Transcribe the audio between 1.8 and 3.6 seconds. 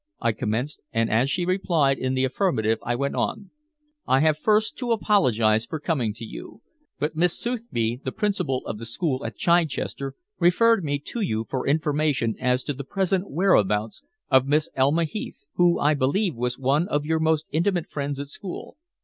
in the affirmative I went on: